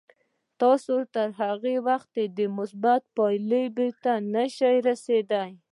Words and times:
تاسې 0.59 0.95
تر 1.15 1.27
هغه 1.41 1.71
وخته 1.87 2.21
مثبتې 2.57 3.07
پايلې 3.17 3.63
ته 4.03 4.13
نه 4.33 4.43
شئ 4.55 4.75
رسېدای. 4.87 5.51